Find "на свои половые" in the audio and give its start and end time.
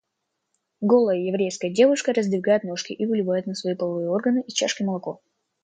3.45-4.09